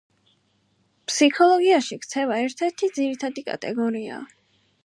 [1.11, 4.27] ფსიქოლოგიაში ქცევა ერთ-ერთი ძირითადი კატეგორიაა.